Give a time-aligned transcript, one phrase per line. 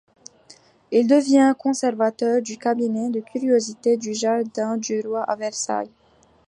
[0.89, 5.91] Il devient conservateur du cabinet de curiosités du Jardin du Roi à Versailles.